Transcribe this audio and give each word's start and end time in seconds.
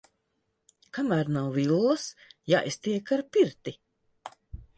Kamēr 0.97 1.29
nav 1.35 1.49
villas, 1.57 2.07
jāiztiek 2.55 3.13
ar 3.19 3.25
pirti. 3.37 3.77